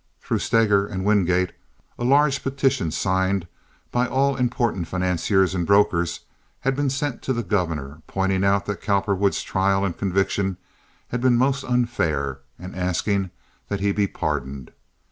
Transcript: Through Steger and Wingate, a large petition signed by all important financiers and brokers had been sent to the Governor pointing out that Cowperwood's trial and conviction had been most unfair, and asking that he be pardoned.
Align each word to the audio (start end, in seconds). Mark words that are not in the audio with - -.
Through 0.19 0.39
Steger 0.39 0.87
and 0.87 1.05
Wingate, 1.05 1.51
a 1.99 2.03
large 2.03 2.41
petition 2.41 2.89
signed 2.89 3.47
by 3.91 4.07
all 4.07 4.35
important 4.35 4.87
financiers 4.87 5.53
and 5.53 5.63
brokers 5.63 6.21
had 6.61 6.75
been 6.75 6.89
sent 6.89 7.21
to 7.21 7.33
the 7.33 7.43
Governor 7.43 8.01
pointing 8.07 8.43
out 8.43 8.65
that 8.65 8.81
Cowperwood's 8.81 9.43
trial 9.43 9.85
and 9.85 9.95
conviction 9.95 10.57
had 11.09 11.21
been 11.21 11.37
most 11.37 11.63
unfair, 11.63 12.39
and 12.57 12.75
asking 12.75 13.29
that 13.67 13.79
he 13.79 13.91
be 13.91 14.07
pardoned. 14.07 14.71